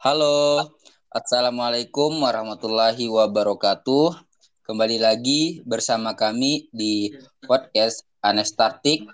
Halo, 0.00 0.64
Assalamualaikum 1.12 2.24
warahmatullahi 2.24 3.04
wabarakatuh. 3.12 4.16
Kembali 4.64 4.96
lagi 4.96 5.60
bersama 5.68 6.16
kami 6.16 6.72
di 6.72 7.12
podcast 7.44 8.08
Anestartik. 8.24 9.04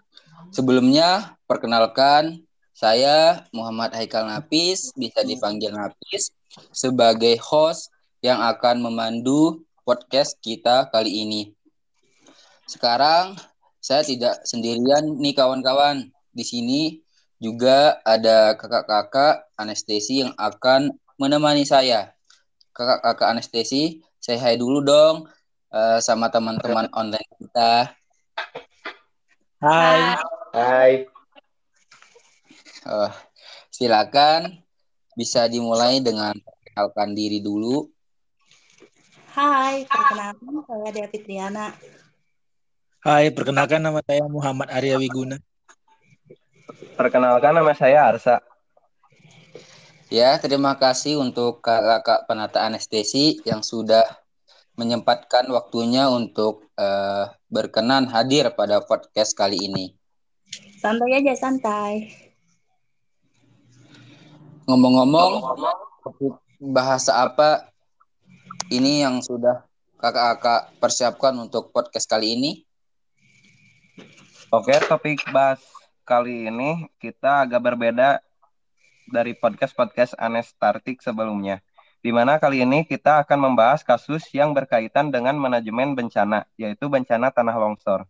Sebelumnya, 0.54 1.35
perkenalkan 1.51 2.38
saya 2.71 3.43
Muhammad 3.51 3.99
Haikal 3.99 4.30
Napis, 4.30 4.95
bisa 4.95 5.27
dipanggil 5.27 5.75
Napis, 5.75 6.31
sebagai 6.71 7.35
host 7.43 7.91
yang 8.23 8.39
akan 8.47 8.87
memandu 8.87 9.67
podcast 9.83 10.39
kita 10.39 10.87
kali 10.95 11.27
ini. 11.27 11.51
Sekarang 12.71 13.35
saya 13.83 14.07
tidak 14.07 14.39
sendirian 14.47 15.19
nih 15.19 15.35
kawan-kawan. 15.35 16.15
Di 16.30 16.47
sini 16.47 17.03
juga 17.37 18.01
ada 18.05 18.57
kakak-kakak 18.57 19.48
anestesi 19.61 20.25
yang 20.25 20.33
akan 20.41 20.97
menemani 21.21 21.69
saya. 21.69 22.17
Kakak-kakak 22.73 23.29
anestesi, 23.37 24.01
saya 24.21 24.41
hai 24.41 24.57
dulu 24.57 24.85
dong 24.85 25.29
uh, 25.73 25.99
sama 26.01 26.29
teman-teman 26.33 26.89
online 26.93 27.30
kita. 27.41 27.93
Hai. 29.61 30.17
Hai. 30.53 30.93
Uh, 32.87 33.11
silakan 33.73 34.63
bisa 35.16 35.49
dimulai 35.49 36.01
dengan 36.01 36.37
perkenalkan 36.37 37.16
diri 37.16 37.41
dulu. 37.41 37.89
Hai, 39.37 39.85
perkenalkan 39.85 40.65
saya 40.65 40.89
Dea 40.93 41.09
Fitriana. 41.13 41.73
Hai, 43.05 43.29
perkenalkan 43.33 43.80
nama 43.85 44.01
saya 44.05 44.25
Muhammad 44.29 44.73
Arya 44.73 44.97
Wiguna. 44.97 45.37
Perkenalkan 46.97 47.55
nama 47.55 47.73
saya 47.79 48.11
Arsa. 48.11 48.43
Ya, 50.07 50.38
terima 50.38 50.74
kasih 50.79 51.19
untuk 51.19 51.62
kakak-kakak 51.62 52.30
penata 52.30 52.62
anestesi 52.62 53.43
yang 53.43 53.62
sudah 53.62 54.07
menyempatkan 54.79 55.46
waktunya 55.51 56.07
untuk 56.07 56.66
uh, 56.79 57.30
berkenan 57.51 58.07
hadir 58.07 58.51
pada 58.54 58.82
podcast 58.82 59.35
kali 59.35 59.59
ini. 59.66 59.95
Santai 60.79 61.23
aja, 61.23 61.35
santai. 61.35 62.13
Ngomong-ngomong, 64.66 65.42
bahasa 66.58 67.26
apa 67.26 67.70
ini 68.70 69.02
yang 69.02 69.22
sudah 69.22 69.62
kakak-kakak 69.98 70.74
persiapkan 70.78 71.34
untuk 71.38 71.70
podcast 71.70 72.06
kali 72.06 72.34
ini? 72.34 72.50
Oke, 74.54 74.78
topik 74.86 75.22
bahas 75.34 75.58
kali 76.06 76.46
ini 76.46 76.86
kita 77.02 77.42
agak 77.42 77.58
berbeda 77.58 78.22
dari 79.10 79.34
podcast-podcast 79.34 80.14
Anestartik 80.14 81.02
sebelumnya. 81.02 81.58
Di 81.98 82.14
mana 82.14 82.38
kali 82.38 82.62
ini 82.62 82.86
kita 82.86 83.26
akan 83.26 83.50
membahas 83.50 83.82
kasus 83.82 84.22
yang 84.30 84.54
berkaitan 84.54 85.10
dengan 85.10 85.34
manajemen 85.34 85.98
bencana, 85.98 86.46
yaitu 86.54 86.86
bencana 86.86 87.34
tanah 87.34 87.58
longsor. 87.58 88.06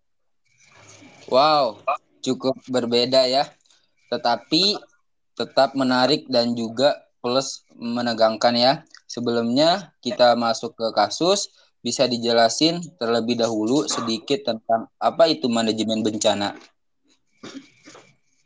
Wow, 1.33 1.81
cukup 2.21 2.61
berbeda 2.69 3.25
ya. 3.25 3.49
Tetapi 4.13 4.77
tetap 5.33 5.73
menarik 5.73 6.29
dan 6.29 6.53
juga 6.53 6.93
plus 7.25 7.65
menegangkan 7.73 8.53
ya. 8.53 8.73
Sebelumnya 9.09 9.97
kita 10.05 10.37
masuk 10.37 10.77
ke 10.77 10.93
kasus, 10.93 11.49
bisa 11.81 12.05
dijelasin 12.05 12.85
terlebih 13.01 13.41
dahulu 13.41 13.89
sedikit 13.89 14.53
tentang 14.53 14.93
apa 15.01 15.25
itu 15.33 15.49
manajemen 15.49 16.05
bencana. 16.05 16.53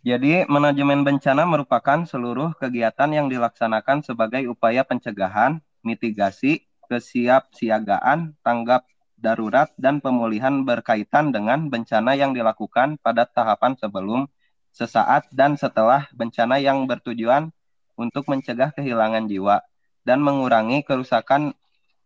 Jadi, 0.00 0.48
manajemen 0.48 1.04
bencana 1.04 1.44
merupakan 1.44 2.08
seluruh 2.08 2.56
kegiatan 2.56 3.12
yang 3.12 3.28
dilaksanakan 3.28 4.00
sebagai 4.00 4.48
upaya 4.48 4.80
pencegahan, 4.80 5.60
mitigasi, 5.84 6.64
kesiapsiagaan, 6.88 8.32
tanggap 8.40 8.88
darurat, 9.20 9.68
dan 9.76 10.00
pemulihan 10.00 10.64
berkaitan 10.64 11.36
dengan 11.36 11.68
bencana 11.68 12.16
yang 12.16 12.32
dilakukan 12.32 12.96
pada 13.04 13.28
tahapan 13.28 13.76
sebelum, 13.76 14.24
sesaat, 14.72 15.28
dan 15.36 15.60
setelah 15.60 16.08
bencana 16.16 16.56
yang 16.56 16.88
bertujuan 16.88 17.52
untuk 18.00 18.24
mencegah 18.24 18.72
kehilangan 18.72 19.28
jiwa 19.28 19.60
dan 20.08 20.24
mengurangi 20.24 20.80
kerusakan 20.80 21.52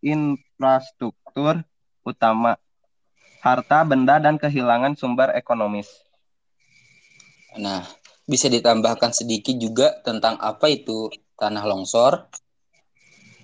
infrastruktur 0.02 1.62
utama, 2.02 2.58
harta, 3.38 3.86
benda, 3.86 4.18
dan 4.18 4.34
kehilangan 4.34 4.98
sumber 4.98 5.30
ekonomis. 5.38 5.86
Nah, 7.54 7.86
bisa 8.26 8.50
ditambahkan 8.50 9.14
sedikit 9.14 9.54
juga 9.54 10.00
tentang 10.02 10.34
apa 10.42 10.66
itu 10.66 11.12
tanah 11.38 11.62
longsor? 11.62 12.26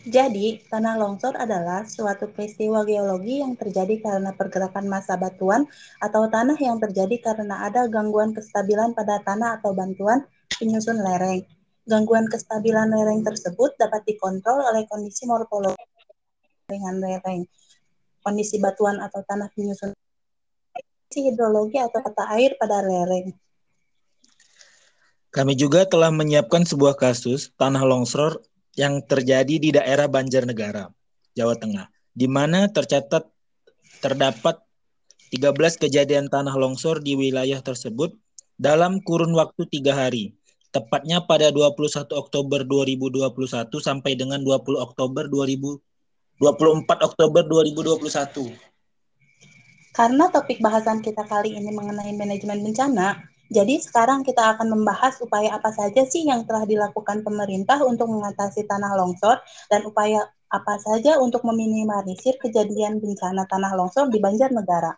Jadi, 0.00 0.64
tanah 0.72 0.96
longsor 0.96 1.36
adalah 1.36 1.84
suatu 1.84 2.32
peristiwa 2.32 2.82
geologi 2.88 3.44
yang 3.44 3.52
terjadi 3.52 4.00
karena 4.00 4.32
pergerakan 4.32 4.88
massa 4.88 5.20
batuan 5.20 5.68
atau 6.00 6.24
tanah 6.24 6.56
yang 6.56 6.80
terjadi 6.80 7.20
karena 7.20 7.68
ada 7.68 7.84
gangguan 7.84 8.32
kestabilan 8.32 8.96
pada 8.96 9.20
tanah 9.20 9.60
atau 9.60 9.76
bantuan 9.76 10.24
penyusun 10.56 11.04
lereng. 11.04 11.44
Gangguan 11.84 12.26
kestabilan 12.32 12.88
lereng 12.88 13.20
tersebut 13.20 13.76
dapat 13.76 14.00
dikontrol 14.08 14.64
oleh 14.72 14.88
kondisi 14.88 15.28
morfologi 15.28 15.84
dengan 16.64 16.96
lereng, 16.96 17.44
kondisi 18.24 18.56
batuan 18.56 19.04
atau 19.04 19.20
tanah 19.20 19.52
penyusun, 19.52 19.92
kondisi 20.72 21.18
hidrologi 21.28 21.76
atau 21.76 22.00
tata 22.00 22.24
air 22.40 22.56
pada 22.56 22.80
lereng. 22.80 23.36
Kami 25.30 25.54
juga 25.54 25.86
telah 25.86 26.10
menyiapkan 26.10 26.66
sebuah 26.66 26.98
kasus 26.98 27.54
tanah 27.54 27.86
longsor 27.86 28.42
yang 28.74 28.98
terjadi 29.06 29.62
di 29.62 29.70
daerah 29.70 30.10
Banjarnegara, 30.10 30.90
Jawa 31.38 31.54
Tengah, 31.54 31.86
di 32.10 32.26
mana 32.26 32.66
tercatat 32.66 33.30
terdapat 34.02 34.58
13 35.30 35.54
kejadian 35.86 36.26
tanah 36.26 36.58
longsor 36.58 36.98
di 36.98 37.14
wilayah 37.14 37.62
tersebut 37.62 38.10
dalam 38.58 38.98
kurun 39.06 39.30
waktu 39.30 39.70
tiga 39.70 39.94
hari, 39.94 40.34
tepatnya 40.74 41.22
pada 41.22 41.54
21 41.54 42.10
Oktober 42.10 42.66
2021 42.66 43.30
sampai 43.78 44.18
dengan 44.18 44.42
20 44.42 44.82
Oktober 44.82 45.30
2000, 45.30 45.78
24 46.42 47.06
Oktober 47.06 47.42
2021. 47.46 48.58
Karena 49.94 50.26
topik 50.26 50.58
bahasan 50.58 51.06
kita 51.06 51.22
kali 51.22 51.54
ini 51.54 51.70
mengenai 51.70 52.18
manajemen 52.18 52.66
bencana, 52.66 53.29
jadi 53.50 53.82
sekarang 53.82 54.22
kita 54.22 54.54
akan 54.54 54.78
membahas 54.78 55.18
upaya 55.18 55.58
apa 55.58 55.74
saja 55.74 56.06
sih 56.06 56.22
yang 56.22 56.46
telah 56.46 56.62
dilakukan 56.62 57.26
pemerintah 57.26 57.82
untuk 57.82 58.06
mengatasi 58.06 58.62
tanah 58.62 58.94
longsor 58.94 59.42
dan 59.66 59.82
upaya 59.90 60.22
apa 60.46 60.78
saja 60.78 61.18
untuk 61.18 61.42
meminimalisir 61.42 62.38
kejadian 62.38 63.02
bencana 63.02 63.50
tanah 63.50 63.74
longsor 63.74 64.06
di 64.06 64.22
Banjarnegara. 64.22 64.94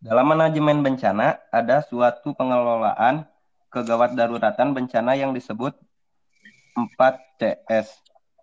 Dalam 0.00 0.32
manajemen 0.32 0.80
bencana 0.80 1.44
ada 1.52 1.84
suatu 1.84 2.32
pengelolaan 2.32 3.28
kegawat 3.68 4.16
daruratan 4.16 4.72
bencana 4.72 5.12
yang 5.20 5.36
disebut 5.36 5.76
4CS 6.80 7.92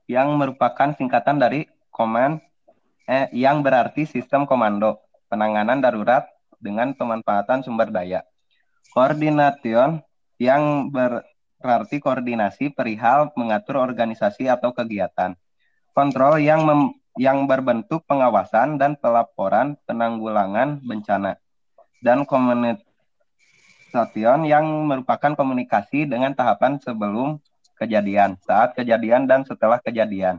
yang 0.06 0.30
merupakan 0.38 0.94
singkatan 0.94 1.42
dari 1.42 1.66
Command 1.90 2.38
eh, 3.10 3.34
yang 3.34 3.66
berarti 3.66 4.06
sistem 4.06 4.46
komando 4.46 5.02
penanganan 5.26 5.82
darurat 5.82 6.37
dengan 6.58 6.94
pemanfaatan 6.94 7.62
sumber 7.64 7.90
daya. 7.94 8.26
Koordination 8.94 10.02
yang 10.38 10.90
berarti 10.90 11.98
koordinasi 12.02 12.74
perihal 12.74 13.34
mengatur 13.38 13.82
organisasi 13.82 14.50
atau 14.50 14.74
kegiatan. 14.74 15.34
Kontrol 15.94 16.38
yang 16.42 16.66
mem 16.66 16.94
yang 17.18 17.50
berbentuk 17.50 18.06
pengawasan 18.06 18.78
dan 18.78 18.94
pelaporan 18.94 19.74
penanggulangan 19.90 20.78
bencana. 20.86 21.42
Dan 21.98 22.30
komunikasi 22.30 22.86
yang 24.46 24.86
merupakan 24.86 25.34
komunikasi 25.34 26.06
dengan 26.06 26.38
tahapan 26.38 26.78
sebelum 26.78 27.42
kejadian, 27.74 28.38
saat 28.46 28.78
kejadian, 28.78 29.26
dan 29.26 29.42
setelah 29.46 29.82
kejadian. 29.82 30.38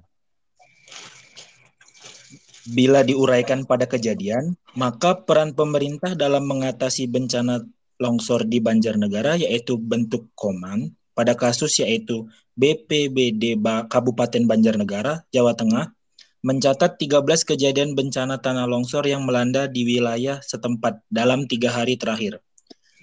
Bila 2.66 3.06
diuraikan 3.06 3.62
pada 3.62 3.86
kejadian, 3.86 4.58
maka 4.74 5.14
peran 5.22 5.54
pemerintah 5.54 6.18
dalam 6.18 6.50
mengatasi 6.50 7.06
bencana 7.06 7.62
longsor 8.02 8.46
di 8.46 8.58
Banjarnegara 8.58 9.38
yaitu 9.38 9.78
bentuk 9.78 10.30
koman 10.34 10.94
pada 11.14 11.34
kasus 11.34 11.82
yaitu 11.82 12.26
BPBD 12.58 13.58
Kabupaten 13.62 14.42
Banjarnegara, 14.46 15.22
Jawa 15.30 15.54
Tengah, 15.54 15.94
mencatat 16.42 16.98
13 16.98 17.26
kejadian 17.42 17.98
bencana 17.98 18.38
tanah 18.38 18.70
longsor 18.70 19.02
yang 19.06 19.26
melanda 19.26 19.66
di 19.66 19.82
wilayah 19.82 20.38
setempat 20.42 21.02
dalam 21.10 21.50
tiga 21.50 21.74
hari 21.74 21.98
terakhir. 21.98 22.38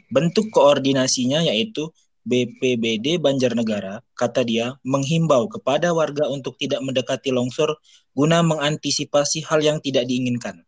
Bentuk 0.07 0.51
koordinasinya 0.51 1.43
yaitu 1.43 1.91
BPBD 2.25 3.21
Banjarnegara, 3.21 4.01
kata 4.17 4.41
dia, 4.41 4.73
menghimbau 4.81 5.45
kepada 5.45 5.93
warga 5.93 6.25
untuk 6.25 6.57
tidak 6.57 6.81
mendekati 6.81 7.29
longsor 7.29 7.77
guna 8.17 8.41
mengantisipasi 8.41 9.45
hal 9.45 9.61
yang 9.61 9.77
tidak 9.77 10.09
diinginkan. 10.09 10.65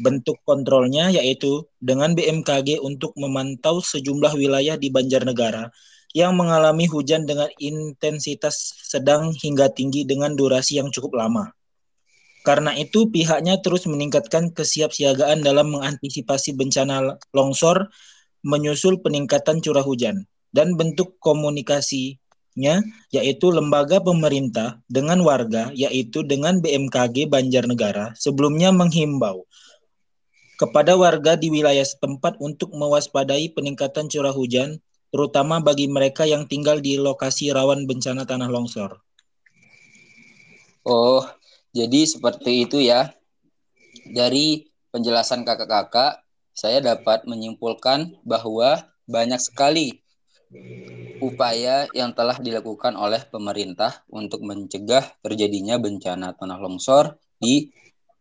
Bentuk 0.00 0.40
kontrolnya 0.48 1.12
yaitu 1.12 1.68
dengan 1.80 2.16
BMKG 2.16 2.80
untuk 2.80 3.12
memantau 3.20 3.84
sejumlah 3.84 4.40
wilayah 4.40 4.80
di 4.80 4.88
Banjarnegara 4.88 5.68
yang 6.16 6.32
mengalami 6.32 6.88
hujan 6.88 7.28
dengan 7.28 7.52
intensitas 7.60 8.72
sedang 8.80 9.36
hingga 9.36 9.68
tinggi 9.68 10.08
dengan 10.08 10.32
durasi 10.32 10.80
yang 10.80 10.88
cukup 10.88 11.12
lama. 11.20 11.52
Karena 12.40 12.72
itu, 12.72 13.12
pihaknya 13.12 13.60
terus 13.60 13.84
meningkatkan 13.84 14.54
kesiapsiagaan 14.54 15.44
dalam 15.44 15.76
mengantisipasi 15.76 16.56
bencana 16.56 17.20
longsor, 17.36 17.92
menyusul 18.46 19.02
peningkatan 19.02 19.58
curah 19.58 19.82
hujan, 19.82 20.24
dan 20.54 20.74
bentuk 20.78 21.18
komunikasinya 21.22 22.82
yaitu 23.12 23.46
lembaga 23.52 24.02
pemerintah 24.02 24.80
dengan 24.90 25.22
warga, 25.22 25.70
yaitu 25.76 26.22
dengan 26.26 26.58
BMKG 26.62 27.28
Banjarnegara, 27.30 28.16
sebelumnya 28.16 28.72
menghimbau 28.72 29.44
kepada 30.56 30.96
warga 30.96 31.36
di 31.36 31.52
wilayah 31.52 31.84
setempat 31.84 32.40
untuk 32.40 32.72
mewaspadai 32.72 33.52
peningkatan 33.52 34.08
curah 34.08 34.32
hujan 34.32 34.80
terutama 35.12 35.60
bagi 35.60 35.86
mereka 35.86 36.24
yang 36.24 36.48
tinggal 36.48 36.80
di 36.80 36.96
lokasi 36.96 37.52
rawan 37.52 37.84
bencana 37.84 38.24
tanah 38.24 38.48
longsor. 38.48 39.00
Oh, 40.86 41.24
jadi 41.76 42.08
seperti 42.08 42.68
itu 42.68 42.80
ya. 42.80 43.12
Dari 44.06 44.70
penjelasan 44.94 45.42
kakak-kakak, 45.42 46.22
saya 46.56 46.80
dapat 46.80 47.28
menyimpulkan 47.28 48.16
bahwa 48.24 48.86
banyak 49.04 49.40
sekali 49.40 50.05
upaya 51.20 51.88
yang 51.96 52.12
telah 52.12 52.36
dilakukan 52.36 52.92
oleh 52.94 53.24
pemerintah 53.28 54.04
untuk 54.12 54.44
mencegah 54.44 55.04
terjadinya 55.24 55.80
bencana 55.80 56.36
tanah 56.36 56.58
longsor 56.60 57.16
di 57.40 57.72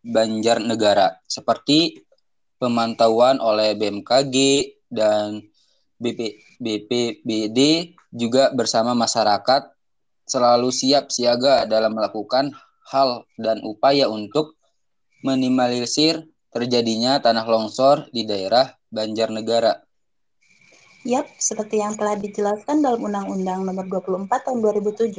Banjarnegara, 0.06 1.26
seperti 1.26 2.06
pemantauan 2.62 3.42
oleh 3.42 3.74
BMKG 3.74 4.36
dan 4.86 5.42
BP, 5.98 6.38
BPBD 6.62 7.60
juga 8.14 8.54
bersama 8.54 8.94
masyarakat 8.94 9.74
selalu 10.30 10.70
siap 10.70 11.10
siaga 11.10 11.66
dalam 11.66 11.98
melakukan 11.98 12.54
hal 12.86 13.26
dan 13.38 13.66
upaya 13.66 14.06
untuk 14.06 14.58
minimalisir 15.26 16.22
terjadinya 16.54 17.18
tanah 17.18 17.46
longsor 17.46 18.10
di 18.14 18.30
daerah 18.30 18.70
Banjarnegara. 18.94 19.85
Yap, 21.06 21.30
seperti 21.38 21.86
yang 21.86 21.94
telah 21.94 22.18
dijelaskan 22.18 22.82
dalam 22.82 22.98
Undang-Undang 22.98 23.62
Nomor 23.62 23.86
24 23.86 24.26
Tahun 24.26 24.58
2007 24.58 25.14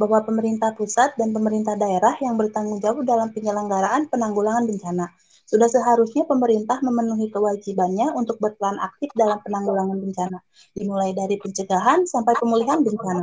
bahwa 0.00 0.24
pemerintah 0.24 0.72
pusat 0.72 1.12
dan 1.20 1.36
pemerintah 1.36 1.76
daerah 1.76 2.16
yang 2.24 2.40
bertanggung 2.40 2.80
jawab 2.80 3.04
dalam 3.04 3.28
penyelenggaraan 3.36 4.08
penanggulangan 4.08 4.64
bencana 4.64 5.12
sudah 5.46 5.70
seharusnya 5.70 6.26
pemerintah 6.26 6.82
memenuhi 6.82 7.30
kewajibannya 7.30 8.10
untuk 8.18 8.42
berperan 8.42 8.82
aktif 8.82 9.14
dalam 9.14 9.38
penanggulangan 9.46 9.94
bencana, 9.94 10.42
dimulai 10.74 11.14
dari 11.14 11.38
pencegahan 11.38 12.02
sampai 12.02 12.34
pemulihan 12.34 12.82
bencana. 12.82 13.22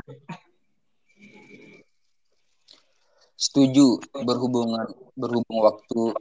Setuju, 3.36 4.00
berhubungan 4.24 4.88
berhubung 5.20 5.68
waktu 5.68 6.16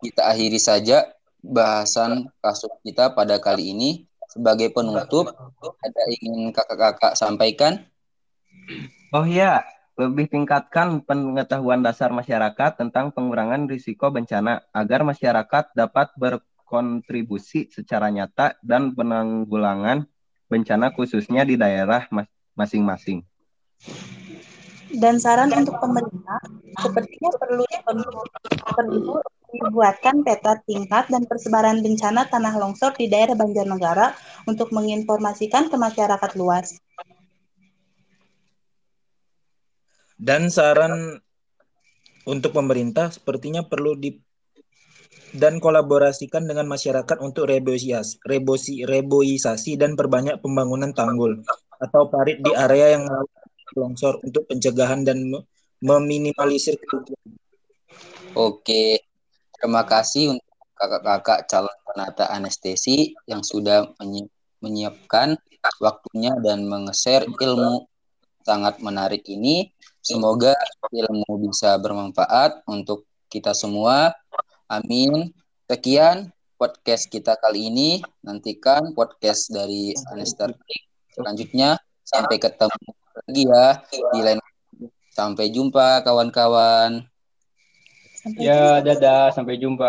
kita 0.00 0.32
akhiri 0.32 0.56
saja 0.56 1.12
bahasan 1.44 2.32
kasus 2.40 2.72
kita 2.80 3.12
pada 3.12 3.36
kali 3.36 3.76
ini. 3.76 4.08
Sebagai 4.34 4.74
penutup, 4.74 5.30
ada 5.62 6.02
ingin 6.10 6.50
kakak-kakak 6.50 7.14
sampaikan? 7.14 7.86
Oh 9.14 9.22
iya, 9.22 9.62
lebih 9.94 10.26
tingkatkan 10.26 11.06
pengetahuan 11.06 11.86
dasar 11.86 12.10
masyarakat 12.10 12.74
tentang 12.74 13.14
pengurangan 13.14 13.70
risiko 13.70 14.10
bencana 14.10 14.66
agar 14.74 15.06
masyarakat 15.06 15.70
dapat 15.78 16.10
berkontribusi 16.18 17.70
secara 17.70 18.10
nyata 18.10 18.58
dan 18.58 18.90
penanggulangan 18.90 20.02
bencana 20.50 20.90
khususnya 20.90 21.46
di 21.46 21.54
daerah 21.54 22.10
masing-masing. 22.58 23.22
Dan 24.98 25.22
saran 25.22 25.54
untuk 25.54 25.78
pemerintah, 25.78 26.42
sepertinya 26.82 27.30
perlu, 27.38 27.62
perlu 28.66 29.14
dibuatkan 29.54 30.26
peta 30.26 30.58
tingkat 30.66 31.06
dan 31.06 31.22
persebaran 31.24 31.78
bencana 31.80 32.26
tanah 32.26 32.54
longsor 32.58 32.98
di 32.98 33.06
daerah 33.06 33.38
Banjarnegara 33.38 34.12
untuk 34.50 34.74
menginformasikan 34.74 35.70
ke 35.70 35.76
masyarakat 35.78 36.30
luas. 36.34 36.74
Dan 40.18 40.50
saran 40.50 41.18
untuk 42.24 42.56
pemerintah 42.56 43.12
sepertinya 43.12 43.66
perlu 43.66 43.94
di 43.98 44.16
dan 45.34 45.58
kolaborasikan 45.58 46.46
dengan 46.46 46.70
masyarakat 46.70 47.18
untuk 47.18 47.50
reboisasi, 47.50 48.22
rebosi, 48.22 48.86
reboisasi 48.86 49.74
dan 49.74 49.98
perbanyak 49.98 50.38
pembangunan 50.38 50.94
tanggul 50.94 51.42
atau 51.82 52.06
parit 52.06 52.38
di 52.38 52.54
area 52.54 52.94
yang 52.94 53.10
longsor 53.74 54.22
untuk 54.22 54.46
pencegahan 54.46 55.02
dan 55.02 55.26
meminimalisir 55.82 56.78
kerugian. 56.86 57.18
Oke, 58.38 59.13
terima 59.58 59.82
kasih 59.86 60.36
untuk 60.36 60.54
kakak-kakak 60.74 61.46
calon 61.46 61.78
penata 61.86 62.24
anestesi 62.30 63.14
yang 63.30 63.40
sudah 63.46 63.94
menyiapkan 64.58 65.38
waktunya 65.80 66.34
dan 66.42 66.66
mengeser 66.66 67.24
ilmu 67.28 67.86
sangat 68.44 68.78
menarik 68.84 69.24
ini. 69.26 69.72
Semoga 70.04 70.52
ilmu 70.92 71.48
bisa 71.48 71.80
bermanfaat 71.80 72.60
untuk 72.68 73.08
kita 73.32 73.56
semua. 73.56 74.12
Amin. 74.68 75.32
Sekian 75.64 76.28
podcast 76.60 77.08
kita 77.08 77.40
kali 77.40 77.72
ini. 77.72 77.90
Nantikan 78.20 78.92
podcast 78.92 79.48
dari 79.48 79.96
Anester 80.12 80.52
selanjutnya. 81.16 81.80
Sampai 82.04 82.36
ketemu 82.36 82.84
lagi 83.24 83.42
ya 83.48 83.80
di 84.12 84.20
lain. 84.20 84.38
Sampai 85.08 85.48
jumpa 85.48 86.04
kawan-kawan. 86.04 87.13
Ya, 88.44 88.80
dadah. 88.84 89.32
Sampai 89.36 89.54
jumpa. 89.62 89.86